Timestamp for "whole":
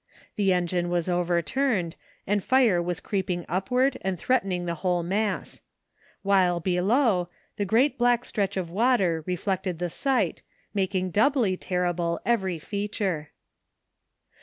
4.81-5.03